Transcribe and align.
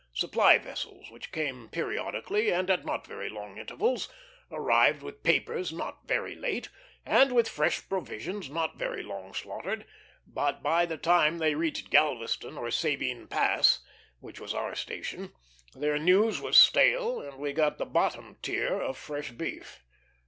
Supply 0.15 0.57
vessels, 0.57 1.11
which 1.11 1.31
came 1.31 1.69
periodically, 1.69 2.49
and 2.51 2.71
at 2.71 2.83
not 2.83 3.05
very 3.05 3.29
long 3.29 3.59
intervals, 3.59 4.09
arrived 4.51 5.03
with 5.03 5.21
papers 5.21 5.71
not 5.71 6.07
very 6.07 6.33
late, 6.33 6.69
and 7.05 7.31
with 7.31 7.47
fresh 7.47 7.87
provisions 7.87 8.49
not 8.49 8.77
very 8.77 9.03
long 9.03 9.31
slaughtered; 9.35 9.85
but 10.25 10.63
by 10.63 10.87
the 10.87 10.97
time 10.97 11.37
they 11.37 11.53
reached 11.53 11.91
Galveston 11.91 12.57
or 12.57 12.71
Sabine 12.71 13.27
Pass, 13.27 13.81
which 14.21 14.39
was 14.39 14.55
our 14.55 14.73
station, 14.73 15.33
their 15.75 15.99
news 15.99 16.41
was 16.41 16.57
stale, 16.57 17.21
and 17.21 17.37
we 17.37 17.53
got 17.53 17.77
the 17.77 17.85
bottom 17.85 18.37
tier 18.41 18.81
of 18.81 18.97
fresh 18.97 19.29
beef. 19.29 19.83